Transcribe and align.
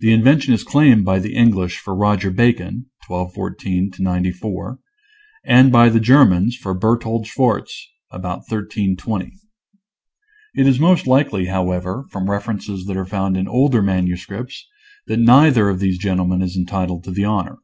The 0.00 0.12
invention 0.12 0.52
is 0.52 0.64
claimed 0.64 1.04
by 1.04 1.20
the 1.20 1.36
English 1.36 1.78
for 1.78 1.94
Roger 1.94 2.32
Bacon 2.32 2.86
(1214 3.06 3.92
94), 4.00 4.80
and 5.44 5.70
by 5.70 5.88
the 5.88 6.00
Germans 6.00 6.56
for 6.56 6.74
Berthold 6.74 7.24
Schwarz 7.28 7.70
(about 8.10 8.38
1320). 8.38 9.34
It 10.56 10.66
is 10.66 10.80
most 10.80 11.06
likely, 11.06 11.46
however, 11.46 12.04
from 12.10 12.28
references 12.28 12.86
that 12.86 12.96
are 12.96 13.04
found 13.04 13.36
in 13.36 13.46
older 13.46 13.80
manuscripts, 13.80 14.66
that 15.06 15.20
neither 15.20 15.68
of 15.68 15.78
these 15.78 15.98
gentlemen 15.98 16.42
is 16.42 16.56
entitled 16.56 17.04
to 17.04 17.12
the 17.12 17.24
honor. 17.24 17.58